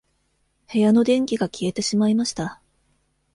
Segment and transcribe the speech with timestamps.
[0.73, 2.59] 部屋の電気が消えてしまいました。